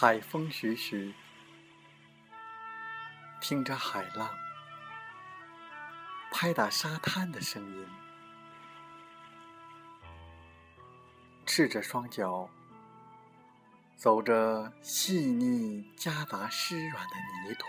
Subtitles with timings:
[0.00, 1.12] 海风徐徐，
[3.40, 4.32] 听着海浪
[6.30, 7.88] 拍打沙滩的声音，
[11.44, 12.48] 赤着双脚
[13.96, 17.66] 走着细腻夹杂湿软的泥土，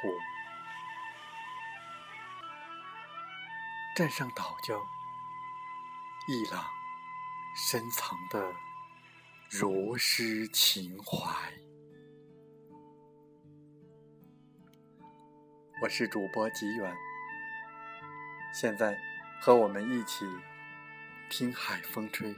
[3.96, 4.80] 站上岛礁，
[6.28, 6.64] 一朗
[7.56, 8.54] 深藏的
[9.50, 11.52] 如诗情怀。
[15.82, 16.94] 我是主播吉远，
[18.52, 19.00] 现在
[19.40, 20.26] 和我们一起
[21.30, 22.36] 听海风吹。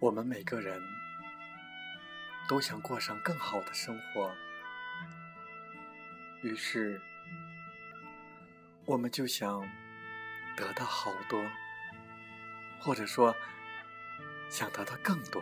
[0.00, 0.82] 我们每个人
[2.48, 4.34] 都想过上更好的生活，
[6.42, 7.00] 于是
[8.86, 9.62] 我们就想
[10.56, 11.40] 得到好多。
[12.84, 13.34] 或者说，
[14.50, 15.40] 想得到更多、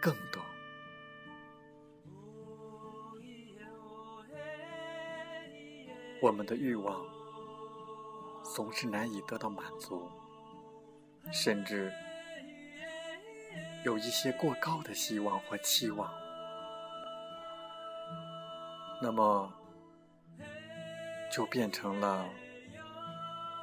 [0.00, 0.42] 更多。
[6.20, 7.02] 我们的欲望
[8.54, 10.10] 总是难以得到满足，
[11.32, 11.92] 甚至
[13.84, 16.12] 有一些过高的希望或期望，
[19.00, 19.50] 那么
[21.32, 22.28] 就变成了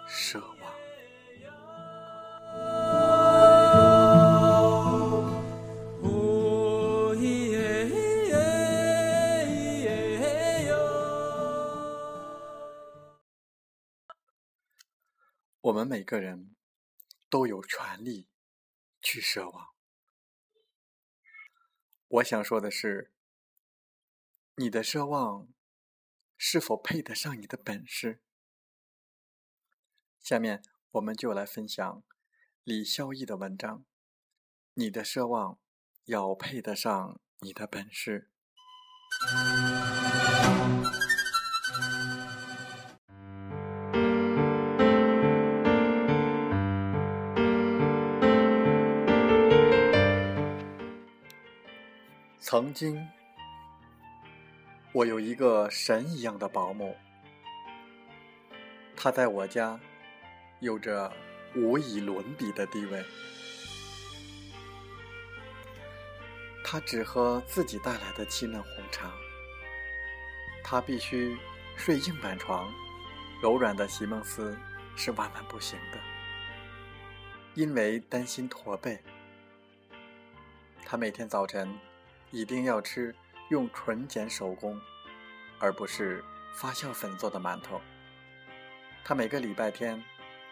[0.07, 0.72] 奢望。
[15.83, 16.55] 们每个人
[17.29, 18.29] 都有权利
[19.01, 19.73] 去奢望。
[22.07, 23.11] 我想说的是，
[24.55, 25.49] 你的奢望
[26.38, 28.22] 是否配得上你的本事？
[30.22, 32.03] 下面我们就来分享
[32.63, 33.85] 李孝义的文章：
[34.75, 35.59] 你的奢望
[36.05, 38.31] 要配得上你的本事。
[52.53, 53.09] 曾经，
[54.91, 56.96] 我有一个神一样的保姆，
[58.96, 59.80] 她在我家
[60.59, 61.12] 有着
[61.56, 63.03] 无以伦比的地位。
[66.64, 69.12] 她只喝自己带来的沏嫩红茶，
[70.64, 71.35] 她必须
[71.75, 72.72] 睡硬板床，
[73.41, 74.56] 柔软的席梦思
[74.96, 75.97] 是万万不行的，
[77.56, 79.00] 因为担心驼背。
[80.85, 81.75] 她每天早晨。
[82.33, 83.16] 一定要吃
[83.51, 84.81] 用纯碱手工，
[85.59, 87.79] 而不是发酵粉做的馒头。
[89.03, 90.03] 他每个礼拜天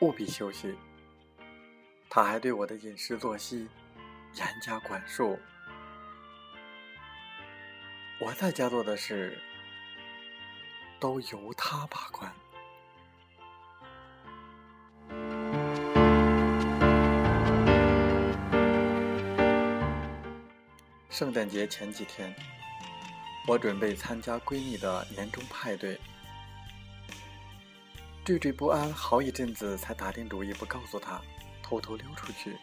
[0.02, 0.78] 务必休息。
[2.08, 3.68] 他还对我的饮食作息
[4.36, 5.40] 严加管束。
[8.20, 9.42] 我在家做的事
[11.00, 12.32] 都由他把关。
[21.12, 22.34] 圣诞节前几天，
[23.46, 26.00] 我准备参加闺蜜的年终派对，
[28.24, 31.22] 惴惴不安好一阵子，才打定主意不告诉她，
[31.62, 32.56] 偷偷溜出去。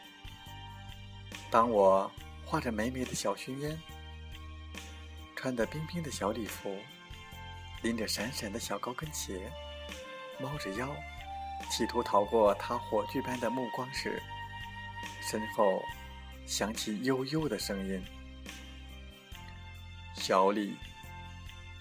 [1.51, 2.11] 当我
[2.47, 3.79] 画着美美的小熏烟，
[5.37, 6.75] 穿着冰冰的小礼服，
[7.83, 9.53] 拎着闪闪的小高跟鞋，
[10.41, 10.89] 猫着腰，
[11.71, 14.23] 企图逃过她火炬般的目光时，
[15.21, 15.83] 身后
[16.47, 18.03] 响起悠悠的声音。
[20.29, 20.77] 小李，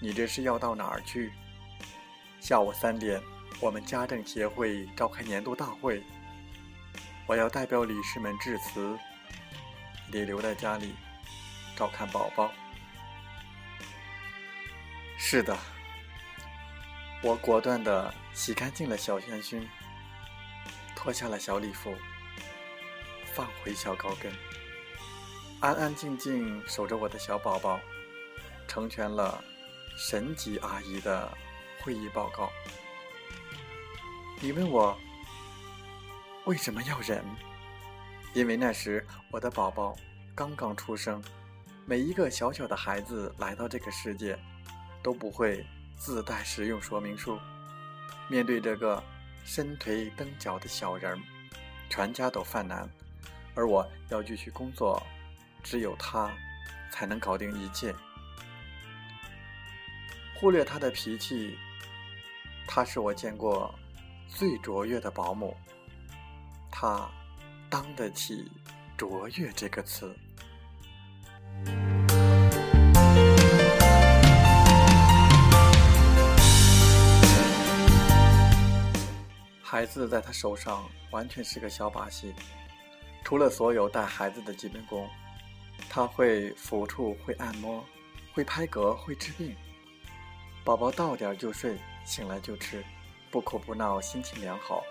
[0.00, 1.30] 你这是要到哪儿去？
[2.40, 3.20] 下午三点，
[3.60, 6.02] 我们家政协会召开年度大会，
[7.26, 8.98] 我要代表理事们致辞。
[10.10, 10.94] 你留在家里
[11.76, 12.50] 照看宝宝。
[15.18, 15.54] 是的，
[17.20, 19.68] 我果断的洗干净了小烟熏，
[20.96, 21.94] 脱下了小礼服，
[23.34, 24.32] 放回小高跟，
[25.60, 27.78] 安安静静守着我的小宝宝。
[28.78, 29.42] 成全了
[29.96, 31.28] 神级阿姨的
[31.80, 32.48] 会议报告。
[34.40, 34.96] 你问我
[36.44, 37.24] 为什么要忍？
[38.34, 39.96] 因为那时我的宝宝
[40.32, 41.20] 刚刚出生。
[41.86, 44.38] 每一个小小的孩子来到这个世界，
[45.02, 45.66] 都不会
[45.96, 47.36] 自带使用说明书。
[48.28, 49.02] 面对这个
[49.44, 51.18] 伸腿蹬脚的小人儿，
[51.90, 52.88] 全家都犯难，
[53.56, 55.02] 而我要继续工作，
[55.64, 56.30] 只有他
[56.92, 57.92] 才能搞定一切。
[60.40, 61.58] 忽略他的脾气，
[62.64, 63.74] 他是我见过
[64.28, 65.56] 最卓越的保姆。
[66.70, 67.10] 他
[67.68, 68.48] 当得起
[68.96, 70.16] “卓越”这个词。
[79.60, 82.32] 孩子在他手上完全是个小把戏，
[83.24, 85.10] 除了所有带孩子的基本功，
[85.90, 87.84] 他会抚触，会按摩，
[88.32, 89.52] 会拍嗝，会治病。
[90.68, 92.84] 宝宝到点就睡，醒来就吃，
[93.30, 94.84] 不哭不闹，心情良好。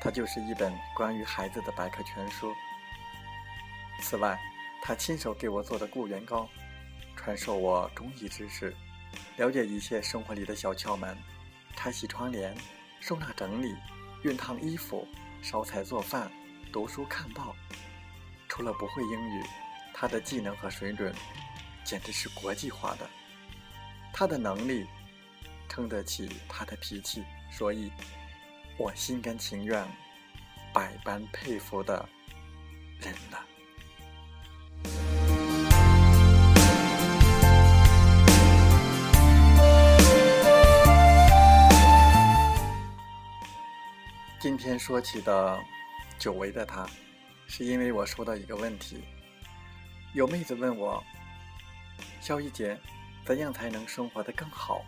[0.00, 2.50] 它就是一本关于孩子的百科全书。
[4.00, 4.40] 此外，
[4.82, 6.48] 他亲手给我做的固元膏，
[7.16, 8.74] 传授我中医知识，
[9.36, 11.14] 了解一切生活里的小窍门：
[11.76, 12.56] 拆洗窗帘、
[12.98, 13.76] 收纳整理、
[14.24, 15.06] 熨烫衣服、
[15.42, 16.32] 烧菜做饭、
[16.72, 17.54] 读书看报。
[18.48, 19.44] 除了不会英语，
[19.92, 21.14] 他的技能和水准
[21.84, 23.06] 简直是国际化的。
[24.14, 24.86] 他的能力。
[25.70, 27.92] 撑得起他的脾气，所以
[28.76, 29.86] 我心甘情愿、
[30.74, 32.06] 百般佩服的
[32.98, 33.46] 人了。
[44.40, 45.56] 今天说起的
[46.18, 46.84] 久违的他，
[47.46, 49.04] 是因为我收到一个问题，
[50.14, 51.00] 有妹子问我：
[52.20, 52.76] 肖一杰，
[53.24, 54.84] 怎样才能生活的更好？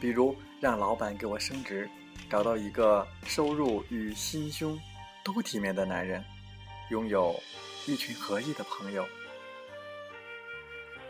[0.00, 1.88] 比如让老板给我升职，
[2.30, 4.78] 找到一个收入与心胸
[5.24, 6.24] 都体面的男人，
[6.90, 7.34] 拥有
[7.86, 9.06] 一群合意的朋友。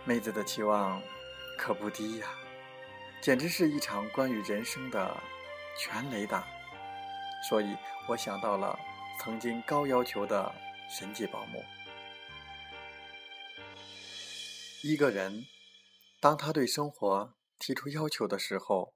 [0.04, 1.02] 妹子的期望
[1.58, 2.28] 可不低呀，
[3.20, 5.16] 简直是一场关于人生的
[5.78, 6.46] 全雷打。
[7.48, 7.76] 所以
[8.08, 8.78] 我想到了
[9.20, 10.54] 曾经高要求的
[10.88, 11.62] 神级保姆。
[14.82, 15.44] 一个人，
[16.20, 17.37] 当他对生活。
[17.58, 18.94] 提出要求的时候，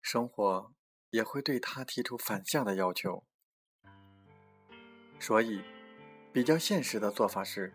[0.00, 0.72] 生活
[1.10, 3.24] 也会对他提出反向的要求。
[5.18, 5.62] 所以，
[6.32, 7.74] 比较现实的做法是：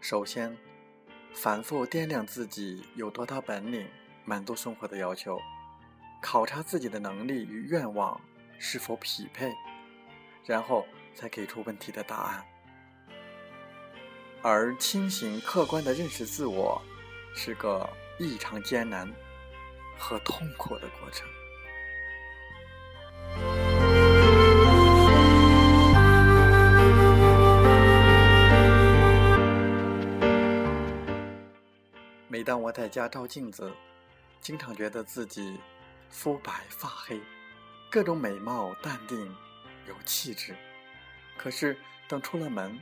[0.00, 0.58] 首先，
[1.32, 3.88] 反复掂量自己有多大本领
[4.24, 5.38] 满足生活的要求，
[6.20, 8.20] 考察自己的能力与愿望
[8.58, 9.52] 是否匹配，
[10.44, 10.84] 然后
[11.14, 12.44] 再给出问题的答案。
[14.42, 16.82] 而清醒客观的认识自我，
[17.36, 17.88] 是个。
[18.18, 19.10] 异常艰难
[19.98, 21.28] 和痛苦的过程。
[32.28, 33.72] 每当我在家照镜子，
[34.40, 35.60] 经常觉得自己
[36.10, 37.20] 肤白发黑，
[37.90, 39.18] 各种美貌淡定
[39.86, 40.56] 有气质。
[41.36, 41.76] 可是
[42.08, 42.80] 等出了门，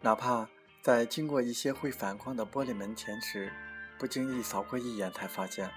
[0.00, 0.48] 哪怕
[0.82, 3.52] 在经过一些会反光的玻璃门前时，
[4.00, 5.70] 不经意扫过一眼，才发现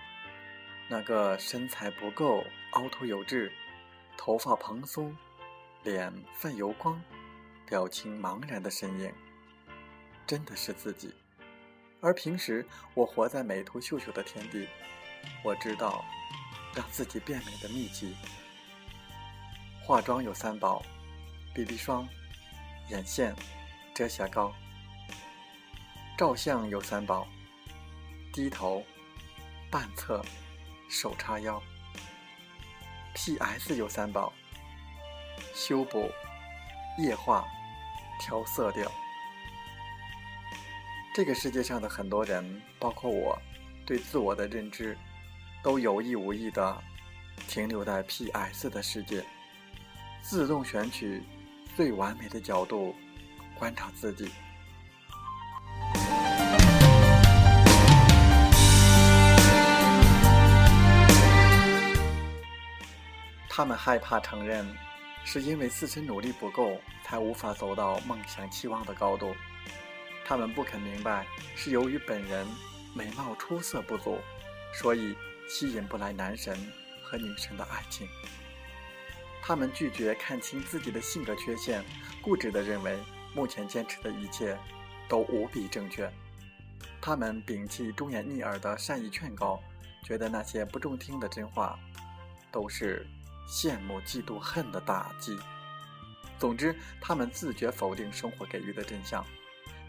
[0.87, 3.51] 那个身材不够、凹凸有致、
[4.15, 5.13] 头发蓬松、
[5.83, 7.03] 脸泛油光、
[7.67, 9.13] 表情茫然的身影，
[10.25, 11.13] 真的是自己。
[11.99, 14.69] 而平时我活在美图秀秀的天地，
[15.43, 16.05] 我知道
[16.73, 18.15] 让自己变美的秘籍：
[19.83, 20.81] 化妆有三宝
[21.53, 22.07] ，BB 霜、
[22.89, 23.35] 眼线、
[23.93, 24.53] 遮瑕膏；
[26.17, 27.27] 照相有三宝。
[28.33, 28.83] 低头，
[29.69, 30.25] 半侧，
[30.89, 31.61] 手叉腰。
[33.13, 33.75] P.S.
[33.75, 34.33] 有三宝：
[35.53, 36.09] 修补、
[36.97, 37.45] 液化、
[38.19, 38.91] 调色调。
[41.13, 43.39] 这个世界上的很多人，包括我，
[43.85, 44.97] 对自我的认知，
[45.61, 46.83] 都有意无意的
[47.47, 48.67] 停留在 P.S.
[48.67, 49.23] 的世界，
[50.23, 51.21] 自动选取
[51.75, 52.95] 最完美的角度
[53.59, 54.31] 观察自己。
[63.55, 64.67] 他们害怕承认，
[65.23, 69.35] 是因为自身努力不够，才无法走到梦想期望的高度。
[70.25, 72.47] 他们不肯明白，是由于本人
[72.95, 74.17] 美貌出色不足，
[74.73, 75.15] 所以
[75.47, 76.57] 吸引不来男神
[77.03, 78.07] 和女神的爱情。
[79.39, 81.85] 他们拒绝看清自己的性格缺陷，
[82.23, 82.97] 固执地认为
[83.35, 84.57] 目前坚持的一切
[85.07, 86.11] 都无比正确。
[86.99, 89.61] 他们摒弃忠言逆耳的善意劝告，
[90.03, 91.77] 觉得那些不中听的真话
[92.51, 93.05] 都是。
[93.47, 95.37] 羡慕、嫉妒、恨的打击。
[96.39, 99.25] 总之，他们自觉否定生活给予的真相，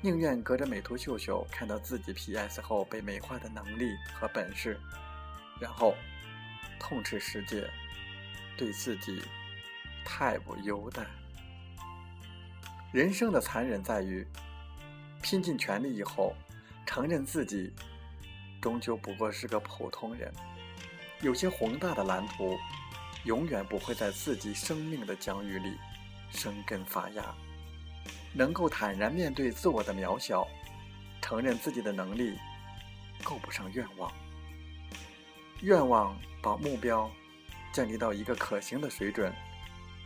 [0.00, 4.78] 宁愿隔着美图秀秀看到自己 PS 后被美化的能力和本事，
[5.60, 5.94] 然后
[6.78, 7.68] 痛斥世界
[8.56, 9.22] 对自己
[10.04, 11.06] 太不优待。
[12.92, 14.24] 人生的残忍在于，
[15.22, 16.36] 拼尽全力以后，
[16.86, 17.72] 承认自己
[18.60, 20.32] 终究不过是个普通人。
[21.20, 22.56] 有些宏大的蓝图，
[23.24, 25.76] 永远不会在自己生命的疆域里
[26.30, 27.34] 生根发芽。
[28.32, 30.46] 能够坦然面对自我的渺小，
[31.22, 32.36] 承认自己的能力
[33.22, 34.12] 够不上愿望，
[35.60, 37.10] 愿望把目标
[37.72, 39.32] 降低到一个可行的水准，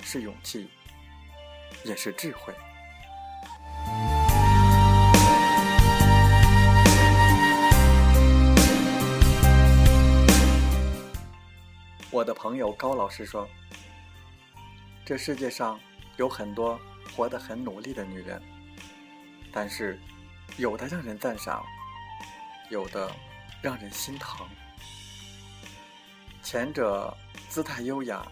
[0.03, 0.69] 是勇气，
[1.85, 2.55] 也是智慧。
[12.11, 13.49] 我的朋友高老师说
[15.05, 15.79] ：“这世界上
[16.17, 16.79] 有很多。”
[17.17, 18.41] 活得很努力的女人，
[19.51, 19.99] 但是
[20.57, 21.65] 有的让人赞赏，
[22.71, 23.11] 有的
[23.61, 24.47] 让人心疼。
[26.41, 27.13] 前者
[27.49, 28.25] 姿态优雅，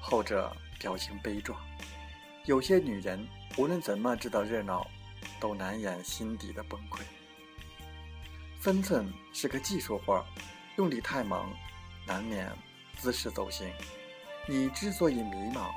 [0.00, 1.58] 后者表情悲壮。
[2.44, 3.26] 有些女人
[3.56, 4.86] 无论怎么制造热闹，
[5.38, 7.00] 都难掩心底的崩溃。
[8.58, 10.22] 分寸是个技术活，
[10.76, 11.48] 用力太猛，
[12.06, 12.52] 难免
[13.00, 13.72] 姿势走形。
[14.46, 15.70] 你之所以迷茫，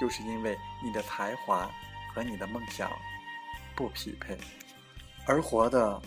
[0.00, 1.70] 就是因为你的才华。
[2.14, 2.88] 和你的梦想
[3.74, 4.38] 不匹配，
[5.26, 6.00] 而活的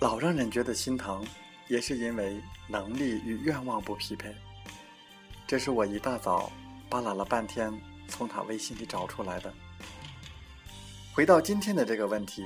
[0.00, 1.24] 老让人觉得心疼，
[1.68, 4.34] 也是因为能力与愿望不匹配。
[5.46, 6.50] 这是我一大早
[6.90, 7.72] 扒拉了半天
[8.08, 9.54] 从他微信里找出来的。
[11.14, 12.44] 回到今天的这个问题：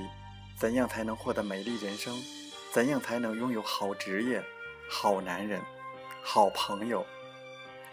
[0.55, 2.15] 怎样才能获得美丽人生？
[2.71, 4.43] 怎样才能拥有好职业、
[4.87, 5.59] 好男人、
[6.23, 7.03] 好朋友？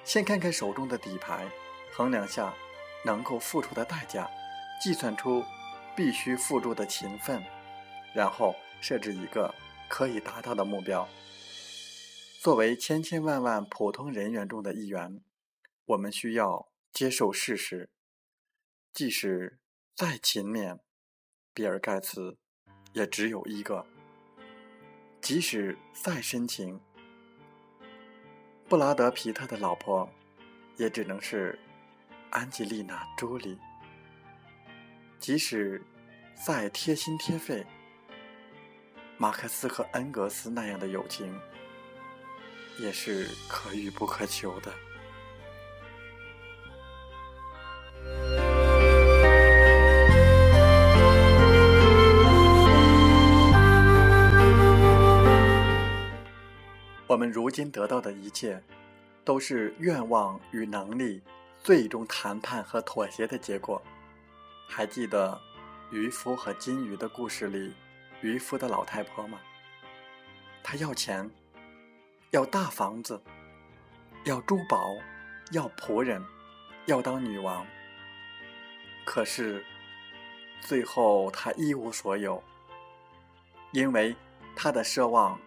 [0.04, 1.48] 先看看手中的底牌，
[1.92, 2.54] 衡量下
[3.04, 4.30] 能够付出的代价。
[4.82, 5.42] 计算出
[5.96, 7.42] 必须付出的勤奋，
[8.14, 9.54] 然后设置一个
[9.88, 11.08] 可以达到的目标。
[12.40, 15.22] 作为千千万万普通人员中的一员，
[15.86, 17.88] 我们需要接受事实：
[18.92, 19.58] 即使
[19.94, 20.80] 再勤勉，
[21.54, 22.36] 比尔·盖茨
[22.92, 23.86] 也只有一个；
[25.22, 26.78] 即使再深情，
[28.66, 30.08] 布拉德·皮特的老婆
[30.78, 31.58] 也只能是
[32.30, 33.58] 安吉丽娜·朱莉。
[35.18, 35.82] 即使
[36.46, 37.64] 再贴心贴肺，
[39.18, 41.38] 马克思和恩格斯那样的友情
[42.78, 44.72] 也是可遇不可求的。
[57.54, 58.60] 今得到的一切，
[59.24, 61.22] 都是愿望与能力
[61.62, 63.80] 最终谈判和妥协的结果。
[64.68, 65.40] 还记得
[65.92, 67.72] 渔夫和金鱼的故事里，
[68.22, 69.38] 渔夫的老太婆吗？
[70.64, 71.30] 她要钱，
[72.32, 73.22] 要大房子，
[74.24, 74.92] 要珠宝，
[75.52, 76.20] 要仆人，
[76.86, 77.64] 要当女王。
[79.04, 79.64] 可是
[80.60, 82.42] 最后她一无所有，
[83.70, 84.16] 因为
[84.56, 85.38] 她的奢望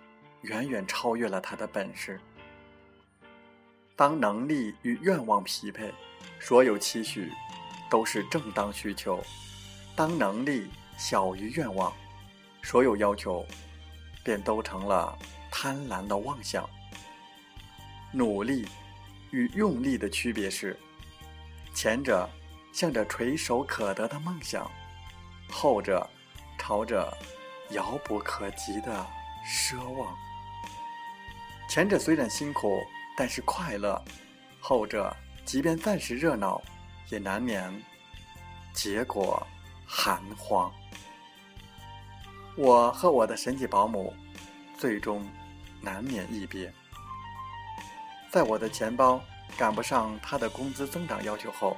[0.48, 2.20] 远远超越了他的本事。
[3.96, 5.94] 当能力与愿望匹配，
[6.39, 7.32] 所有期许。
[7.89, 9.24] 都是正当需求。
[9.96, 11.94] 当能力小于愿望，
[12.62, 13.46] 所有要求
[14.25, 15.18] 便都成了
[15.50, 16.70] 贪婪的妄想。
[18.12, 18.68] 努力
[19.32, 20.77] 与用力的区别是：
[21.74, 22.30] 前者
[22.74, 24.70] 向着垂手可得的梦想，
[25.50, 26.06] 后者
[26.58, 27.10] 朝着
[27.70, 29.08] 遥不可及的
[29.46, 30.13] 奢望。
[31.70, 32.82] 前者虽然辛苦，
[33.18, 34.02] 但是快乐；
[34.60, 36.62] 后者即便暂时热闹。
[37.10, 37.74] 也难免
[38.74, 39.48] 结果
[39.86, 40.70] 寒荒。
[42.58, 44.14] 我和我的神奇保姆
[44.78, 45.26] 最终
[45.80, 46.70] 难免一别。
[48.30, 49.22] 在我的钱包
[49.58, 51.78] 赶不上他的工资增长要求后，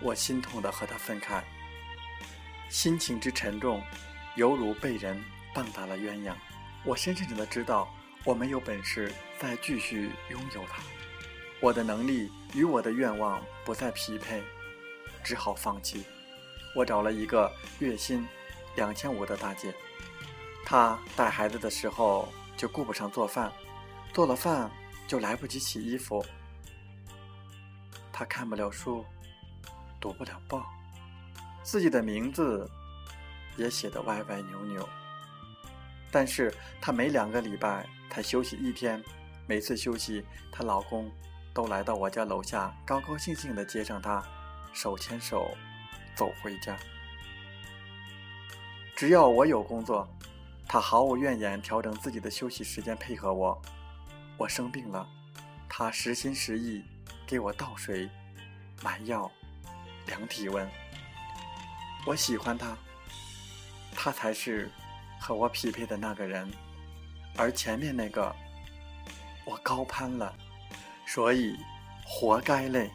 [0.00, 1.42] 我心痛的和他分开。
[2.68, 3.82] 心情之沉重，
[4.36, 5.20] 犹如被人
[5.52, 6.32] 棒打了鸳鸯。
[6.84, 7.92] 我深深的知道，
[8.24, 10.82] 我没有本事再继续拥有它。
[11.60, 14.42] 我的能力与我的愿望不再匹配，
[15.22, 16.04] 只好放弃。
[16.74, 18.26] 我找了一个月薪
[18.76, 19.74] 两千五的大姐，
[20.64, 23.52] 她带孩子的时候就顾不上做饭，
[24.12, 24.70] 做了饭
[25.06, 26.24] 就来不及洗衣服。
[28.12, 29.04] 她看不了书，
[30.00, 30.66] 读不了报，
[31.62, 32.68] 自己的名字
[33.56, 34.88] 也写得歪歪扭扭。
[36.10, 39.02] 但是她每两个礼拜才休息一天，
[39.46, 41.10] 每次休息，她老公。
[41.54, 44.22] 都来到我家楼下，高高兴兴地接上她，
[44.72, 45.50] 手牵手
[46.14, 46.76] 走回家。
[48.96, 50.06] 只要我有工作，
[50.66, 53.60] 他毫无怨言，调整自己的休息时间配合我。
[54.38, 55.06] 我生病了，
[55.68, 56.82] 他实心实意
[57.26, 58.08] 给我倒水、
[58.82, 59.30] 买药、
[60.06, 60.66] 量体温。
[62.06, 62.76] 我喜欢他，
[63.94, 64.70] 他才是
[65.18, 66.50] 和我匹配的那个人，
[67.36, 68.34] 而前面那个
[69.44, 70.36] 我高攀了，
[71.06, 71.56] 所以
[72.04, 72.90] 活该累。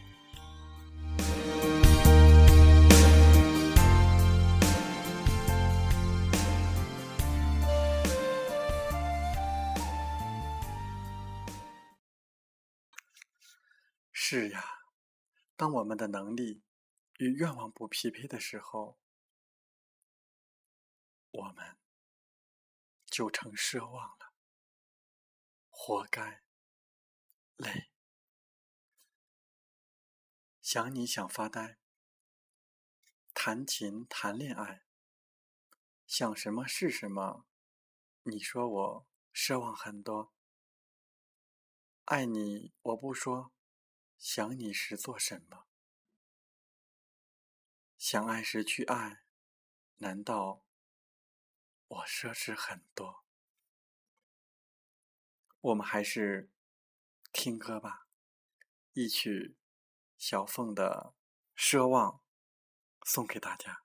[14.14, 14.62] 是呀，
[15.56, 16.62] 当我们的能力
[17.18, 18.98] 与愿望不匹配的时候，
[21.32, 21.78] 我们
[23.06, 24.27] 就成奢望了，
[25.88, 26.44] 活该
[27.56, 27.90] 累。
[30.62, 31.80] 想你想发呆，
[33.34, 34.84] 弹琴谈恋爱，
[36.06, 37.46] 想什么是什么。
[38.24, 40.34] 你说我奢望很多，
[42.04, 43.54] 爱你我不说。
[44.18, 45.68] 想你时做什么？
[47.98, 49.24] 想爱时去爱，
[50.00, 50.66] 难道
[51.88, 53.27] 我奢侈很多？
[55.68, 56.50] 我们还是
[57.34, 58.08] 听歌吧，
[58.94, 59.58] 一曲
[60.18, 61.14] 小凤的
[61.60, 62.14] 《奢望》
[63.04, 63.84] 送给大家。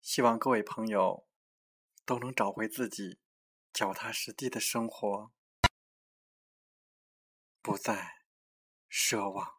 [0.00, 1.28] 希望各位朋友
[2.06, 3.20] 都能找回自己
[3.70, 5.30] 脚踏实地的生活。
[7.60, 8.22] 不再
[8.88, 9.57] 奢望。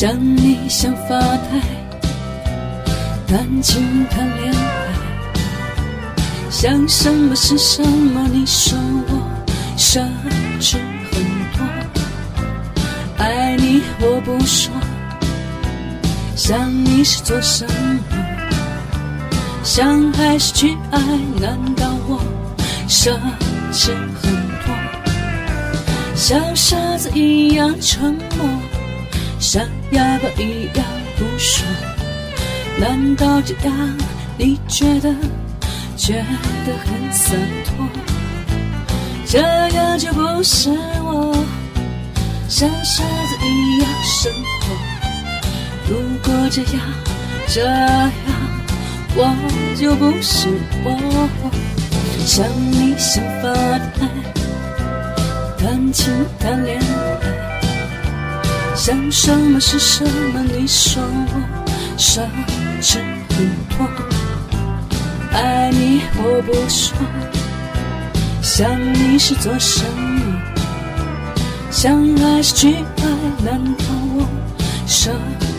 [0.00, 1.60] 想你想发呆，
[3.26, 4.60] 谈情谈恋爱，
[6.48, 8.28] 想什么是什么？
[8.32, 9.20] 你说我
[9.76, 10.00] 奢
[10.60, 10.76] 侈
[11.10, 11.20] 很
[11.52, 11.66] 多。
[13.16, 14.72] 爱你我不说，
[16.36, 17.98] 想你是做什么？
[19.64, 21.00] 想还是去爱？
[21.40, 22.20] 难道我
[22.88, 23.18] 奢
[23.72, 23.90] 侈
[24.22, 24.32] 很
[24.64, 24.72] 多？
[26.14, 28.48] 像傻子一样沉默，
[29.38, 30.84] 像哑巴一样
[31.16, 31.64] 不说。
[32.78, 33.96] 难道这样
[34.36, 35.14] 你觉得
[35.96, 36.24] 觉
[36.66, 37.86] 得很洒脱？
[39.26, 40.70] 这样就不是
[41.02, 41.34] 我。
[42.48, 44.64] 像傻子一样生活，
[45.88, 45.92] 如
[46.24, 46.80] 果这样
[47.46, 48.10] 这样，
[49.14, 49.20] 我
[49.78, 50.48] 就不是
[50.82, 50.88] 我。
[52.24, 53.52] 想你想发
[53.98, 54.00] 呆，
[55.58, 56.82] 谈情谈恋爱，
[58.78, 60.40] 想什么是什么？
[60.56, 61.42] 你说我
[61.98, 62.20] 奢
[62.80, 63.84] 侈很多，
[65.32, 66.96] 爱你我不说，
[68.40, 70.40] 想你是做什么？
[71.72, 73.02] 想爱是去爱？
[73.44, 74.24] 难道我
[74.86, 75.10] 奢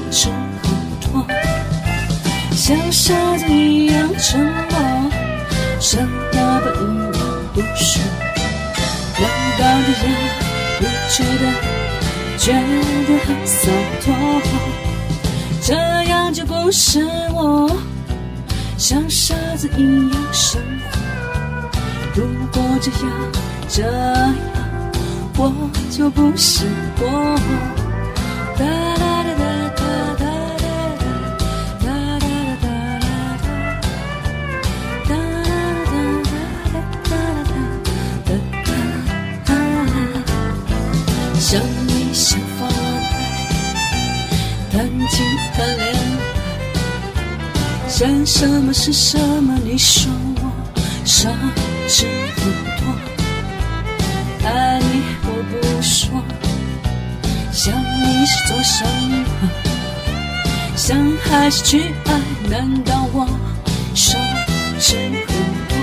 [0.10, 0.30] 侈
[0.64, 0.72] 很
[1.12, 1.28] 多？
[2.56, 3.89] 像傻子一样
[12.50, 13.70] 觉得很洒
[14.02, 14.08] 脱？
[15.62, 17.70] 这样就不是我，
[18.76, 20.60] 像傻子一样生
[20.92, 20.98] 活。
[22.16, 23.12] 如果这样
[23.68, 24.36] 这样。
[25.38, 25.54] 我
[25.90, 26.66] 就不是
[26.98, 27.04] 我。
[28.58, 28.66] 哒
[28.98, 29.44] 哒哒哒
[29.78, 29.82] 哒
[30.18, 30.26] 哒
[30.60, 32.68] 哒哒哒哒
[35.08, 35.14] 哒哒
[38.26, 38.32] 哒哒
[39.46, 39.52] 哒
[41.40, 41.48] 想
[42.14, 42.74] 想发呆，
[44.72, 49.58] 谈情谈恋爱，想什么是什么？
[49.64, 50.52] 你说我
[51.06, 51.30] 奢
[51.88, 52.44] 侈很
[52.78, 52.84] 多，
[54.48, 54.86] 爱你
[55.24, 55.28] 我。
[55.50, 56.10] 不说，
[57.52, 59.26] 想你是做什么？
[60.76, 62.20] 想还是去爱？
[62.50, 63.26] 难道我
[63.96, 64.18] 奢
[64.80, 64.96] 侈
[65.26, 65.34] 很
[65.70, 65.79] 多？